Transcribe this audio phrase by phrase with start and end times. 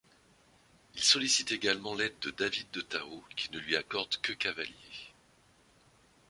[0.95, 5.13] Il sollicite également l’aide de David de Tao qui ne lui accorde que cavaliers.